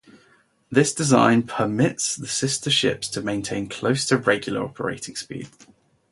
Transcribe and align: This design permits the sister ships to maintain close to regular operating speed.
This 0.71 0.95
design 0.95 1.43
permits 1.43 2.15
the 2.15 2.25
sister 2.25 2.71
ships 2.71 3.07
to 3.09 3.21
maintain 3.21 3.69
close 3.69 4.07
to 4.07 4.17
regular 4.17 4.63
operating 4.65 5.15
speed. 5.15 5.47